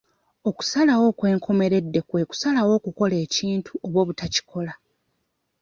Okusalawo 0.49 1.05
okw'enkomeredde 1.11 1.99
kwe 2.09 2.21
kusalawo 2.29 2.71
okukola 2.79 3.15
ekintu 3.25 3.71
oba 3.85 3.97
obutakikola. 4.03 4.73